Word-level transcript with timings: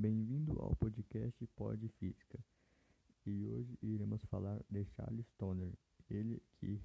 Bem-vindo 0.00 0.56
ao 0.62 0.76
podcast 0.76 1.44
Pod 1.56 1.88
Física. 1.98 2.38
E 3.26 3.44
hoje 3.48 3.76
iremos 3.82 4.24
falar 4.26 4.60
de 4.70 4.86
Charles 4.94 5.26
Stoner, 5.34 5.72
ele 6.08 6.40
que 6.60 6.80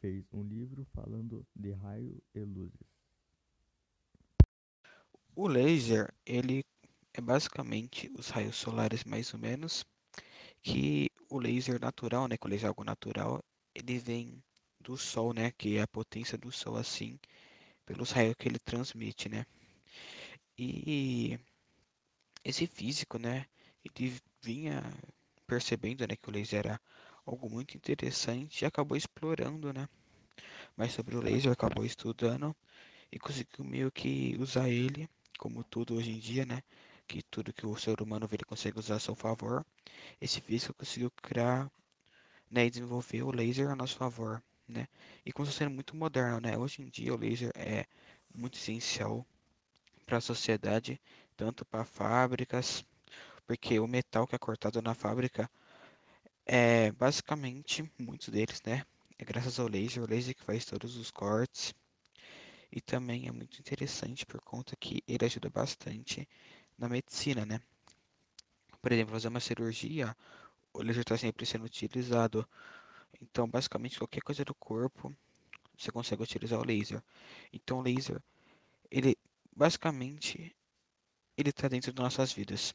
fez 0.00 0.24
um 0.32 0.44
livro 0.44 0.86
falando 0.94 1.44
de 1.56 1.72
raio 1.72 2.22
e 2.32 2.38
luzes. 2.44 2.86
O 5.34 5.48
laser, 5.48 6.14
ele 6.24 6.64
é 7.12 7.20
basicamente 7.20 8.08
os 8.16 8.28
raios 8.28 8.54
solares 8.54 9.02
mais 9.02 9.34
ou 9.34 9.40
menos, 9.40 9.84
que 10.62 11.10
o 11.28 11.40
laser 11.40 11.80
natural, 11.80 12.28
né, 12.28 12.36
que 12.36 12.46
o 12.46 12.48
laser 12.48 12.66
é 12.66 12.68
algo 12.68 12.84
natural, 12.84 13.42
ele 13.74 13.98
vem 13.98 14.40
do 14.78 14.96
sol, 14.96 15.34
né, 15.34 15.50
que 15.50 15.78
é 15.78 15.82
a 15.82 15.88
potência 15.88 16.38
do 16.38 16.52
sol 16.52 16.76
assim, 16.76 17.18
pelos 17.84 18.12
raios 18.12 18.36
que 18.38 18.46
ele 18.46 18.60
transmite, 18.60 19.28
né? 19.28 19.44
E 20.56 21.36
esse 22.44 22.66
físico, 22.66 23.18
né, 23.18 23.46
ele 23.84 24.14
vinha 24.42 24.82
percebendo, 25.46 26.06
né, 26.06 26.16
que 26.16 26.28
o 26.28 26.32
laser 26.32 26.60
era 26.60 26.80
algo 27.26 27.48
muito 27.50 27.76
interessante 27.76 28.62
e 28.62 28.66
acabou 28.66 28.96
explorando, 28.96 29.72
né, 29.72 29.88
mais 30.76 30.92
sobre 30.92 31.16
o 31.16 31.20
laser, 31.20 31.52
acabou 31.52 31.84
estudando 31.84 32.54
e 33.12 33.18
conseguiu 33.18 33.64
meio 33.64 33.90
que 33.90 34.36
usar 34.38 34.68
ele, 34.68 35.08
como 35.38 35.64
tudo 35.64 35.96
hoje 35.96 36.10
em 36.12 36.18
dia, 36.18 36.46
né, 36.46 36.62
que 37.06 37.22
tudo 37.22 37.52
que 37.52 37.66
o 37.66 37.76
ser 37.76 38.00
humano 38.00 38.26
vê 38.26 38.36
ele 38.36 38.44
consegue 38.44 38.78
usar 38.78 38.96
a 38.96 39.00
seu 39.00 39.14
favor. 39.14 39.66
Esse 40.20 40.40
físico 40.40 40.74
conseguiu 40.74 41.10
criar, 41.10 41.70
né, 42.50 42.66
e 42.66 42.70
desenvolver 42.70 43.22
o 43.22 43.32
laser 43.32 43.70
a 43.70 43.76
nosso 43.76 43.96
favor, 43.96 44.42
né, 44.68 44.86
e 45.26 45.32
começou 45.32 45.56
sendo 45.56 45.72
muito 45.72 45.96
moderno, 45.96 46.40
né. 46.40 46.56
Hoje 46.56 46.82
em 46.82 46.86
dia 46.88 47.12
o 47.12 47.16
laser 47.16 47.50
é 47.54 47.86
muito 48.34 48.56
essencial 48.56 49.26
para 50.06 50.18
a 50.18 50.20
sociedade, 50.20 51.00
tanto 51.40 51.64
para 51.64 51.86
fábricas, 51.86 52.84
porque 53.46 53.80
o 53.80 53.86
metal 53.86 54.26
que 54.26 54.34
é 54.34 54.38
cortado 54.38 54.82
na 54.82 54.94
fábrica 54.94 55.50
é 56.44 56.92
basicamente 56.92 57.90
muitos 57.98 58.28
deles, 58.28 58.60
né? 58.62 58.84
É 59.18 59.24
graças 59.24 59.58
ao 59.58 59.66
laser, 59.66 60.02
o 60.02 60.06
laser 60.06 60.34
que 60.34 60.42
faz 60.42 60.66
todos 60.66 60.98
os 60.98 61.10
cortes. 61.10 61.74
E 62.70 62.78
também 62.78 63.26
é 63.26 63.32
muito 63.32 63.58
interessante 63.58 64.26
por 64.26 64.42
conta 64.42 64.76
que 64.76 65.02
ele 65.08 65.24
ajuda 65.24 65.48
bastante 65.48 66.28
na 66.76 66.90
medicina, 66.90 67.46
né? 67.46 67.58
Por 68.82 68.92
exemplo, 68.92 69.14
fazer 69.14 69.28
uma 69.28 69.40
cirurgia, 69.40 70.14
o 70.74 70.82
laser 70.82 71.00
está 71.00 71.16
sempre 71.16 71.46
sendo 71.46 71.64
utilizado. 71.64 72.46
Então, 73.18 73.48
basicamente, 73.48 73.96
qualquer 73.96 74.20
coisa 74.20 74.44
do 74.44 74.54
corpo, 74.54 75.10
você 75.74 75.90
consegue 75.90 76.22
utilizar 76.22 76.60
o 76.60 76.66
laser. 76.66 77.02
Então, 77.50 77.78
o 77.78 77.82
laser, 77.82 78.22
ele 78.90 79.16
basicamente 79.56 80.54
ele 81.42 81.50
está 81.50 81.68
dentro 81.68 81.92
das 81.92 82.02
nossas 82.02 82.32
vidas. 82.32 82.74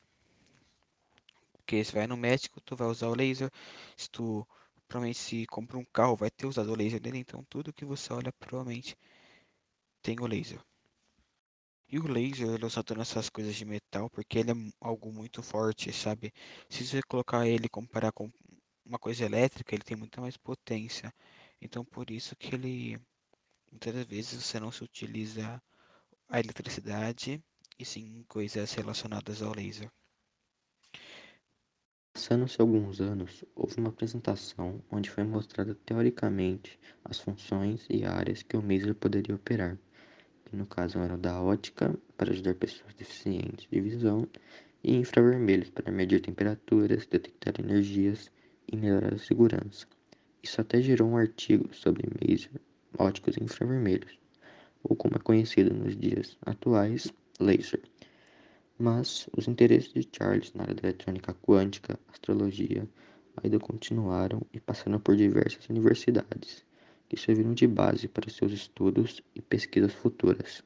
Porque 1.54 1.84
você 1.84 1.92
vai 1.94 2.08
no 2.08 2.18
médico, 2.18 2.62
tu 2.62 2.76
vai 2.76 2.88
usar 2.88 3.08
o 3.08 3.16
laser. 3.16 3.52
Se 3.98 4.10
tu 4.10 4.48
provavelmente 4.88 5.20
se 5.20 5.46
compra 5.48 5.78
um 5.78 5.86
carro, 5.86 6.16
vai 6.16 6.30
ter 6.30 6.46
usado 6.46 6.72
o 6.72 6.76
laser 6.76 7.00
dele. 7.00 7.20
Então 7.20 7.44
tudo 7.50 7.74
que 7.74 7.86
você 7.86 8.14
olha 8.14 8.32
provavelmente 8.34 8.96
tem 10.02 10.20
o 10.20 10.28
laser. 10.28 10.60
E 11.88 12.00
o 12.00 12.08
laser 12.08 12.50
ele 12.50 12.64
é 12.64 12.68
usado 12.68 12.96
nessas 12.96 13.30
coisas 13.30 13.56
de 13.56 13.66
metal 13.66 14.10
porque 14.10 14.40
ele 14.40 14.52
é 14.52 14.56
algo 14.80 15.12
muito 15.12 15.42
forte, 15.42 15.92
sabe? 15.92 16.32
Se 16.70 16.86
você 16.86 17.02
colocar 17.04 17.48
ele 17.48 17.70
comparar 17.70 18.12
com 18.12 18.32
uma 18.86 19.00
coisa 19.00 19.26
elétrica, 19.26 19.74
ele 19.74 19.84
tem 19.84 19.98
muita 19.98 20.22
mais 20.22 20.38
potência. 20.38 21.14
Então 21.62 21.84
por 21.84 22.12
isso 22.12 22.36
que 22.36 22.54
ele 22.56 23.00
muitas 23.72 24.06
vezes 24.06 24.44
você 24.44 24.60
não 24.60 24.72
se 24.72 24.84
utiliza 24.84 25.62
a 26.30 26.40
eletricidade 26.40 27.44
e 27.78 27.86
sim 27.86 28.24
coisas 28.28 28.74
relacionadas 28.74 29.42
ao 29.42 29.54
laser. 29.54 29.90
Passaram-se 32.14 32.62
alguns 32.62 33.02
anos, 33.02 33.44
houve 33.54 33.78
uma 33.78 33.90
apresentação 33.90 34.82
onde 34.90 35.10
foi 35.10 35.24
mostrada 35.26 35.76
teoricamente 35.86 36.80
as 37.04 37.20
funções 37.20 37.86
e 37.90 38.06
áreas 38.06 38.42
que 38.42 38.56
o 38.56 38.66
laser 38.66 38.96
poderia 38.96 39.36
operar, 39.36 39.78
que 40.46 40.56
no 40.56 40.66
caso 40.66 40.98
eram 41.00 41.20
da 41.20 41.42
ótica, 41.42 41.94
para 42.16 42.32
ajudar 42.32 42.56
pessoas 42.56 42.94
deficientes 42.94 43.68
de 43.70 43.82
visão, 43.82 44.28
e 44.82 44.96
infravermelhos, 44.96 45.70
para 45.72 45.92
medir 45.92 46.22
temperaturas, 46.22 47.06
detectar 47.06 47.56
energias 47.60 48.32
e 48.72 48.78
melhorar 48.78 49.16
a 49.16 49.18
segurança. 49.18 49.86
Isso 50.42 50.62
até 50.62 50.82
gerou 50.82 51.10
um 51.10 51.18
artigo 51.18 51.74
sobre 51.74 52.08
laser 52.22 52.62
óticos 52.98 53.36
infravermelhos, 53.38 54.18
ou 54.84 54.96
como 54.96 55.18
é 55.18 55.20
conhecido 55.20 55.74
nos 55.74 55.98
dias 55.98 56.38
atuais, 56.46 57.12
laser. 57.40 57.82
Mas 58.78 59.30
os 59.36 59.48
interesses 59.48 59.94
de 59.94 60.08
Charles 60.12 60.54
na 60.54 60.64
área 60.64 60.76
da 60.76 60.90
eletrônica 60.90 61.34
quântica, 61.34 62.00
astrologia, 62.08 62.88
ainda 63.42 63.60
continuaram 63.60 64.42
e 64.54 64.60
passaram 64.60 65.00
por 65.00 65.16
diversas 65.16 65.68
universidades, 65.70 66.66
que 67.08 67.18
serviram 67.18 67.54
de 67.54 67.68
base 67.68 68.08
para 68.08 68.30
seus 68.30 68.52
estudos 68.52 69.22
e 69.34 69.42
pesquisas 69.42 69.94
futuras. 69.94 70.64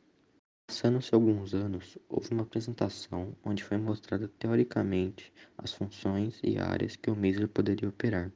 Passando-se 0.68 1.16
alguns 1.16 1.56
anos, 1.56 1.98
houve 2.08 2.32
uma 2.32 2.44
apresentação 2.44 3.36
onde 3.44 3.64
foi 3.64 3.78
mostrada 3.78 4.28
teoricamente 4.40 5.34
as 5.58 5.74
funções 5.74 6.40
e 6.44 6.60
áreas 6.60 6.96
que 6.96 7.10
o 7.10 7.20
laser 7.20 7.48
poderia 7.48 7.90
operar, 7.90 8.32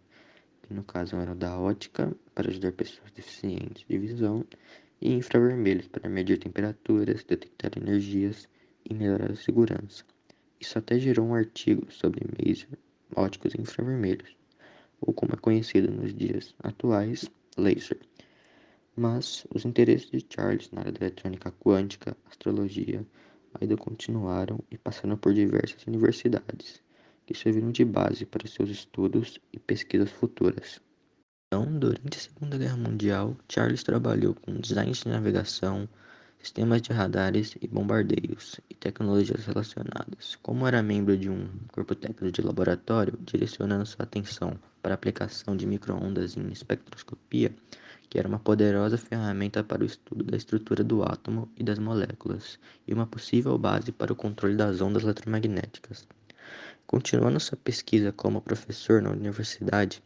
que 0.63 0.73
no 0.73 0.83
caso 0.83 1.15
eram 1.15 1.38
da 1.38 1.59
ótica, 1.59 2.11
para 2.33 2.50
ajudar 2.50 2.71
pessoas 2.71 3.11
deficientes 3.11 3.85
de 3.88 3.97
visão, 4.00 4.44
e 5.03 5.12
infravermelhos, 5.12 5.90
para 5.90 6.09
medir 6.09 6.40
temperaturas, 6.40 7.25
detectar 7.25 7.72
energias 7.75 8.47
e 8.90 8.94
melhorar 8.94 9.31
a 9.31 9.36
segurança. 9.36 10.06
Isso 10.62 10.80
até 10.80 10.97
gerou 10.97 11.28
um 11.28 11.36
artigo 11.36 11.91
sobre 11.91 12.25
laser 12.40 12.69
óticos 13.13 13.53
infravermelhos, 13.53 14.36
ou 15.02 15.13
como 15.13 15.34
é 15.34 15.38
conhecido 15.38 15.92
nos 15.92 16.13
dias 16.13 16.56
atuais, 16.59 17.30
laser. 17.58 18.00
Mas 18.96 19.46
os 19.53 19.66
interesses 19.66 20.09
de 20.09 20.25
Charles 20.30 20.72
na 20.72 20.81
área 20.81 20.92
da 20.94 21.06
eletrônica 21.06 21.52
quântica, 21.59 22.16
astrologia, 22.25 23.06
ainda 23.59 23.75
continuaram 23.75 24.59
e 24.72 24.78
passaram 24.78 25.18
por 25.18 25.34
diversas 25.34 25.86
universidades, 25.86 26.81
que 27.25 27.34
serviram 27.34 27.72
de 27.72 27.84
base 27.84 28.25
para 28.25 28.47
seus 28.47 28.69
estudos 28.69 29.38
e 29.52 29.59
pesquisas 29.59 30.12
futuras. 30.12 30.81
Então, 31.53 31.72
durante 31.72 32.18
a 32.18 32.19
Segunda 32.19 32.58
Guerra 32.58 32.78
Mundial, 32.78 33.38
Charles 33.47 33.84
trabalhou 33.84 34.34
com 34.34 34.59
design 34.59 34.91
de 34.91 35.08
navegação, 35.08 35.88
sistemas 36.40 36.81
de 36.81 36.91
radares 36.91 37.56
e 37.62 37.68
bombardeios, 37.68 38.59
e 38.72 38.74
tecnologias 38.74 39.46
relacionadas. 39.46 40.36
Como 40.42 40.66
era 40.66 40.81
membro 40.81 41.16
de 41.16 41.30
um 41.30 41.47
corpo 41.72 41.94
técnico 41.94 42.31
de 42.31 42.42
laboratório, 42.42 43.19
direcionando 43.22 43.86
sua 43.86 44.02
atenção 44.02 44.59
para 44.81 44.96
a 44.96 44.96
aplicação 44.96 45.56
de 45.56 45.68
microondas 45.68 46.36
em 46.36 46.52
espectroscopia, 46.52 47.56
que 48.09 48.18
era 48.18 48.28
uma 48.28 48.40
poderosa 48.40 48.97
ferramenta 48.97 49.63
para 49.63 49.84
o 49.84 49.86
estudo 49.86 50.24
da 50.24 50.36
estrutura 50.36 50.84
do 50.84 51.03
átomo 51.03 51.47
e 51.56 51.63
das 51.63 51.78
moléculas, 51.78 52.58
e 52.88 52.96
uma 52.96 53.06
possível 53.06 53.56
base 53.59 53.92
para 53.92 54.12
o 54.12 54.16
controle 54.16 54.56
das 54.56 54.81
ondas 54.81 55.03
eletromagnéticas. 55.03 56.08
Continuando 56.88 57.40
sua 57.40 57.58
pesquisa 57.58 58.12
como 58.12 58.42
professor 58.42 59.02
na 59.02 59.12
universidade, 59.12 60.02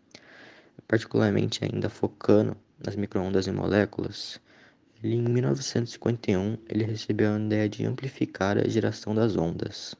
particularmente 0.87 1.63
ainda 1.65 1.89
focando 1.89 2.55
nas 2.83 2.95
microondas 2.95 3.45
e 3.47 3.51
moléculas, 3.51 4.39
ele, 5.03 5.15
em 5.15 5.21
1951 5.21 6.57
ele 6.69 6.85
recebeu 6.85 7.33
a 7.33 7.39
ideia 7.39 7.67
de 7.67 7.85
amplificar 7.85 8.57
a 8.57 8.67
geração 8.67 9.13
das 9.13 9.35
ondas. 9.35 9.95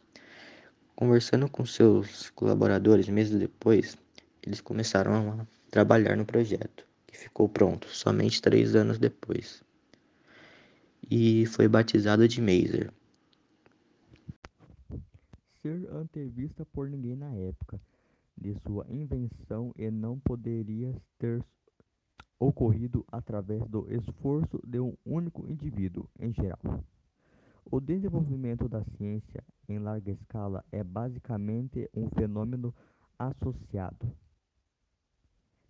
Conversando 0.96 1.50
com 1.50 1.66
seus 1.66 2.30
colaboradores 2.32 3.08
meses 3.10 3.38
depois, 3.38 3.98
eles 4.42 4.62
começaram 4.62 5.42
a 5.42 5.48
trabalhar 5.70 6.16
no 6.16 6.26
projeto, 6.26 6.88
que 7.06 7.18
ficou 7.18 7.50
pronto 7.50 7.88
somente 7.90 8.42
três 8.42 8.76
anos 8.76 8.98
depois. 8.98 9.62
E 11.10 11.46
foi 11.48 11.68
batizado 11.68 12.28
de 12.28 12.42
Maser. 12.42 12.92
Ser 15.62 15.88
antevista 15.92 16.66
por 16.66 16.90
ninguém 16.90 17.16
na 17.16 17.34
época 17.36 17.80
de 18.38 18.54
sua 18.60 18.86
invenção 18.90 19.74
e 19.76 19.90
não 19.90 20.20
poderia 20.20 20.96
ter 21.18 21.44
ocorrido 22.40 23.04
através 23.12 23.68
do 23.68 23.92
esforço 23.92 24.62
de 24.66 24.80
um 24.80 24.96
único 25.06 25.48
indivíduo 25.48 26.08
em 26.20 26.32
geral. 26.34 26.84
O 27.66 27.80
desenvolvimento 27.82 28.70
da 28.70 28.84
ciência 28.84 29.44
em 29.68 29.80
larga 29.80 30.12
escala 30.12 30.64
é 30.72 30.84
basicamente 30.84 31.90
um 31.94 32.10
fenômeno 32.10 32.74
associado, 33.20 34.16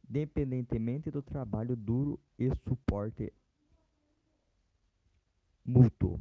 dependentemente 0.03 1.09
do 1.09 1.21
trabalho 1.21 1.75
duro 1.75 2.19
e 2.37 2.53
suporte 2.67 3.33
mútuo 5.65 6.19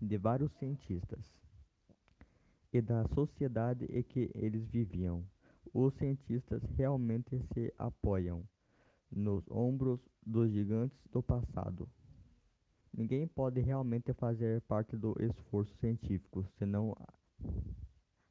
de 0.00 0.18
vários 0.18 0.52
cientistas 0.54 1.45
e 2.72 2.80
da 2.80 3.06
sociedade 3.08 3.86
em 3.86 4.02
que 4.02 4.30
eles 4.34 4.66
viviam. 4.68 5.24
Os 5.72 5.94
cientistas 5.94 6.62
realmente 6.76 7.38
se 7.52 7.72
apoiam 7.78 8.44
nos 9.10 9.44
ombros 9.50 10.00
dos 10.24 10.50
gigantes 10.50 10.98
do 11.10 11.22
passado. 11.22 11.88
Ninguém 12.92 13.26
pode 13.26 13.60
realmente 13.60 14.12
fazer 14.14 14.60
parte 14.62 14.96
do 14.96 15.14
esforço 15.20 15.74
científico 15.76 16.44
se 16.56 16.64
não 16.64 16.96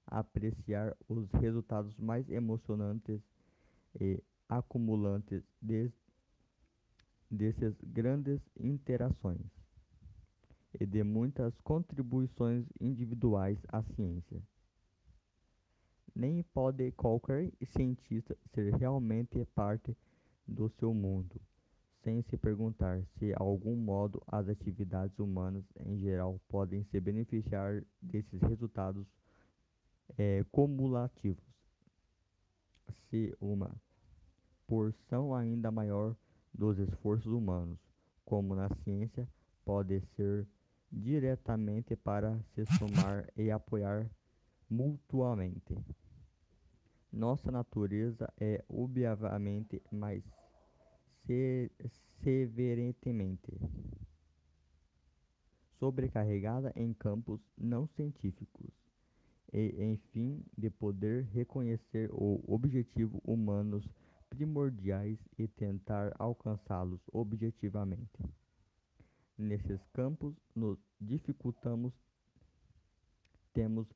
apreciar 0.08 0.96
os 1.08 1.30
resultados 1.34 1.96
mais 1.98 2.28
emocionantes 2.30 3.22
e 4.00 4.24
acumulantes 4.50 5.44
de, 5.62 5.92
dessas 7.30 7.76
grandes 7.82 8.42
interações 8.58 9.65
e 10.80 10.86
de 10.86 11.04
muitas 11.04 11.60
contribuições 11.62 12.66
individuais 12.80 13.60
à 13.68 13.82
ciência. 13.84 14.42
Nem 16.16 16.44
pode 16.54 16.92
qualquer 16.94 17.52
cientista 17.64 18.38
ser 18.54 18.74
realmente 18.76 19.44
parte 19.54 19.96
do 20.48 20.70
seu 20.70 20.94
mundo, 20.94 21.42
sem 22.04 22.22
se 22.22 22.38
perguntar 22.38 23.04
se, 23.18 23.28
de 23.28 23.34
algum 23.36 23.76
modo, 23.76 24.22
as 24.28 24.48
atividades 24.48 25.18
humanas 25.20 25.64
em 25.86 25.98
geral 26.00 26.40
podem 26.48 26.84
se 26.86 27.00
beneficiar 27.00 27.84
desses 28.02 28.42
resultados 28.42 29.06
é, 30.18 30.46
cumulativos. 30.52 31.44
Se 33.10 33.36
uma 33.42 33.76
porção 34.68 35.34
ainda 35.34 35.72
maior 35.72 36.16
dos 36.54 36.78
esforços 36.78 37.32
humanos, 37.32 37.80
como 38.24 38.56
na 38.56 38.70
ciência, 38.84 39.28
pode 39.64 40.00
ser 40.16 40.48
diretamente 40.96 41.96
para 41.96 42.40
se 42.54 42.66
somar 42.78 43.28
e 43.36 43.52
apoiar 43.52 44.10
mutuamente. 44.70 45.76
Nossa 47.12 47.52
natureza 47.52 48.32
é 48.40 48.64
obviamente 48.70 49.82
mais 49.92 50.24
se 51.26 51.70
sobrecarregada 55.78 56.72
em 56.76 56.94
campos 56.94 57.42
não 57.58 57.88
científicos 57.88 58.72
e, 59.52 59.76
enfim, 59.84 60.44
de 60.58 60.70
poder 60.70 61.26
reconhecer 61.26 62.10
o 62.12 62.42
objetivo 62.48 63.22
humanos 63.24 63.88
primordiais 64.30 65.20
e 65.38 65.48
tentar 65.48 66.14
alcançá-los 66.18 67.02
objetivamente. 67.12 68.24
Nesses 69.38 69.86
campos 69.94 70.34
nos 70.56 70.80
dificultamos, 71.00 71.94
temos 73.54 73.88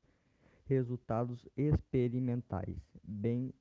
resultados 0.66 1.46
experimentais 1.56 2.76
bem, 3.02 3.52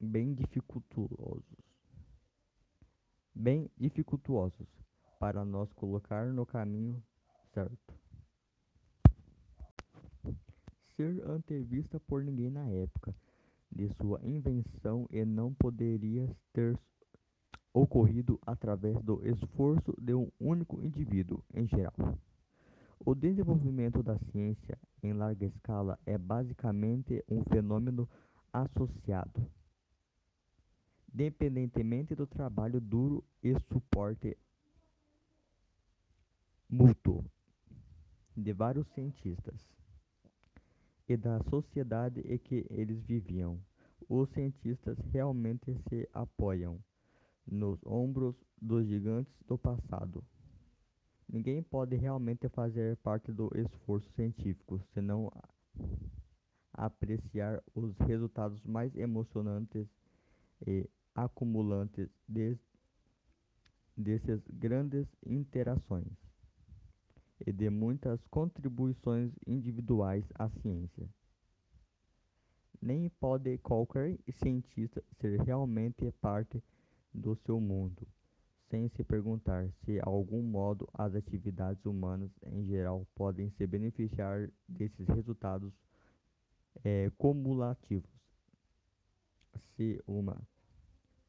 bem 0.00 0.34
dificultosos, 0.34 1.44
bem 3.34 3.70
dificultosos 3.76 4.68
para 5.18 5.44
nos 5.44 5.72
colocar 5.72 6.32
no 6.32 6.46
caminho 6.46 7.02
certo. 7.52 7.94
Ser 10.96 11.26
antevista 11.28 11.98
por 12.00 12.22
ninguém 12.22 12.50
na 12.50 12.68
época 12.68 13.14
de 13.70 13.88
sua 13.94 14.20
invenção 14.22 15.06
e 15.10 15.24
não 15.24 15.52
poderia 15.54 16.28
ter 16.52 16.78
ocorrido 17.72 18.38
através 18.46 19.02
do 19.02 19.26
esforço 19.26 19.94
de 19.98 20.14
um 20.14 20.30
único 20.38 20.82
indivíduo 20.82 21.42
em 21.54 21.66
geral. 21.66 22.18
O 23.04 23.16
desenvolvimento 23.16 24.00
da 24.00 24.16
ciência 24.16 24.78
em 25.02 25.12
larga 25.12 25.44
escala 25.44 25.98
é 26.06 26.16
basicamente 26.16 27.24
um 27.28 27.42
fenômeno 27.42 28.08
associado, 28.52 29.44
dependentemente 31.08 32.14
do 32.14 32.28
trabalho 32.28 32.80
duro 32.80 33.24
e 33.42 33.58
suporte 33.72 34.38
mútuo 36.70 37.24
de 38.36 38.52
vários 38.52 38.86
cientistas 38.94 39.60
e 41.08 41.16
da 41.16 41.40
sociedade 41.50 42.20
em 42.20 42.38
que 42.38 42.64
eles 42.70 43.02
viviam. 43.02 43.58
Os 44.08 44.28
cientistas 44.30 44.96
realmente 45.10 45.74
se 45.88 46.08
apoiam 46.12 46.78
nos 47.44 47.84
ombros 47.84 48.36
dos 48.60 48.86
gigantes 48.86 49.34
do 49.48 49.58
passado. 49.58 50.24
Ninguém 51.32 51.62
pode 51.62 51.96
realmente 51.96 52.46
fazer 52.50 52.94
parte 52.98 53.32
do 53.32 53.50
esforço 53.54 54.06
científico 54.12 54.78
senão 54.92 55.32
apreciar 56.74 57.62
os 57.74 57.96
resultados 58.00 58.62
mais 58.66 58.94
emocionantes 58.94 59.88
e 60.66 60.86
acumulantes 61.14 62.10
de, 62.28 62.58
dessas 63.96 64.46
grandes 64.46 65.08
interações 65.24 66.12
e 67.46 67.50
de 67.50 67.70
muitas 67.70 68.20
contribuições 68.26 69.32
individuais 69.46 70.26
à 70.34 70.50
ciência. 70.50 71.08
Nem 72.78 73.08
pode 73.08 73.56
qualquer 73.56 74.18
cientista 74.32 75.02
ser 75.18 75.40
realmente 75.40 76.12
parte 76.20 76.62
do 77.14 77.34
seu 77.36 77.58
mundo, 77.58 78.06
sem 78.72 78.88
se 78.88 79.04
perguntar 79.04 79.70
se, 79.84 80.00
algum 80.00 80.42
modo, 80.42 80.88
as 80.94 81.14
atividades 81.14 81.84
humanas 81.84 82.30
em 82.46 82.64
geral 82.64 83.06
podem 83.14 83.50
se 83.50 83.66
beneficiar 83.66 84.48
desses 84.66 85.06
resultados 85.08 85.70
é, 86.82 87.10
cumulativos. 87.18 88.10
Se 89.76 90.02
uma 90.06 90.40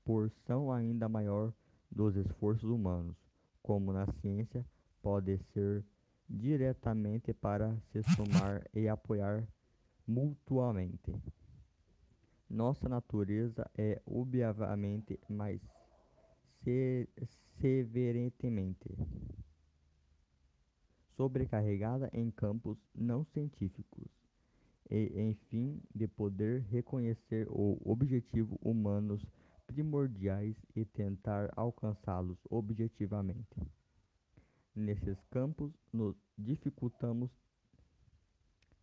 porção 0.05 0.71
ainda 0.71 1.09
maior 1.09 1.53
dos 1.91 2.15
esforços 2.15 2.69
humanos, 2.69 3.17
como 3.61 3.91
na 3.91 4.07
ciência, 4.21 4.65
pode 5.01 5.37
ser 5.51 5.83
diretamente 6.29 7.33
para 7.33 7.77
se 7.91 8.01
somar 8.15 8.65
e 8.73 8.87
apoiar 8.87 9.45
mutuamente. 10.07 11.13
Nossa 12.49 12.87
natureza 12.87 13.69
é 13.77 14.01
obviamente 14.05 15.19
mais 15.27 15.61
se 16.63 17.07
severentemente 17.59 18.89
sobrecarregada 21.15 22.09
em 22.13 22.31
campos 22.31 22.77
não 22.93 23.23
científicos 23.25 24.09
e, 24.89 25.11
enfim, 25.21 25.81
de 25.93 26.07
poder 26.07 26.61
reconhecer 26.63 27.47
o 27.49 27.79
objetivo 27.83 28.57
humanos 28.61 29.25
primordiais 29.67 30.55
e 30.75 30.85
tentar 30.85 31.51
alcançá-los 31.55 32.37
objetivamente. 32.49 33.55
Nesses 34.75 35.23
campos 35.31 35.71
nos 35.91 36.15
dificultamos, 36.37 37.31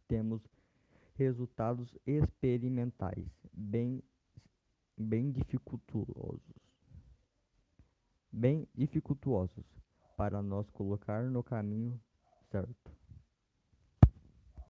temos 0.09 0.43
resultados 1.15 1.97
experimentais 2.07 3.29
bem, 3.53 4.03
bem 4.97 5.31
dificultosos, 5.31 6.70
bem 8.33 8.67
dificultosos 8.75 9.65
para 10.17 10.43
nos 10.43 10.71
colocar 10.71 11.25
no 11.25 11.43
caminho 11.43 12.01
certo. 12.51 13.00